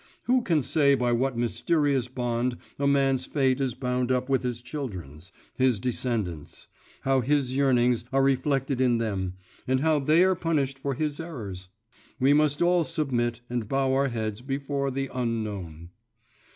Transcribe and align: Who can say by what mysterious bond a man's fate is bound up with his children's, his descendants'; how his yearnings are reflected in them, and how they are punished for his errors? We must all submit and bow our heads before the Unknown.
Who 0.23 0.41
can 0.41 0.63
say 0.63 0.95
by 0.95 1.11
what 1.11 1.37
mysterious 1.37 2.07
bond 2.07 2.57
a 2.79 2.87
man's 2.87 3.25
fate 3.25 3.61
is 3.61 3.75
bound 3.75 4.11
up 4.11 4.29
with 4.29 4.41
his 4.41 4.59
children's, 4.63 5.31
his 5.53 5.79
descendants'; 5.79 6.65
how 7.01 7.21
his 7.21 7.55
yearnings 7.55 8.03
are 8.11 8.23
reflected 8.23 8.81
in 8.81 8.97
them, 8.97 9.33
and 9.67 9.81
how 9.81 9.99
they 9.99 10.23
are 10.23 10.33
punished 10.33 10.79
for 10.79 10.95
his 10.95 11.19
errors? 11.19 11.69
We 12.19 12.33
must 12.33 12.63
all 12.63 12.83
submit 12.83 13.41
and 13.47 13.67
bow 13.69 13.93
our 13.93 14.07
heads 14.07 14.41
before 14.41 14.89
the 14.89 15.07
Unknown. 15.13 15.89